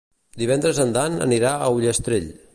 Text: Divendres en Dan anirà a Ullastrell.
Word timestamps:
Divendres 0.43 0.79
en 0.85 0.95
Dan 0.95 1.21
anirà 1.27 1.53
a 1.55 1.69
Ullastrell. 1.77 2.31